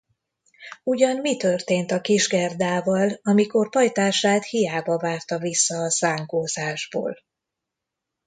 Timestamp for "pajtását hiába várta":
3.69-5.37